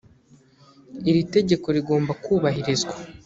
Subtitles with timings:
[1.09, 2.93] iritegeko rigomba kubahirizwa.